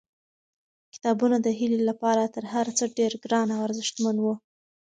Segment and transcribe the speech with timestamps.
[0.93, 4.33] کتابونه د هیلې لپاره تر هر څه ډېر ګران او ارزښتمن وو.